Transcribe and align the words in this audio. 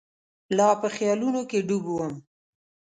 لا 0.57 0.69
په 0.81 0.87
خیالونو 0.95 1.41
کې 1.49 1.59
ډوب 1.67 1.85
وم. 1.91 2.13